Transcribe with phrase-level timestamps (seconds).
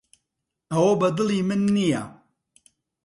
[0.71, 2.03] ئەوە بەدڵی من نییە.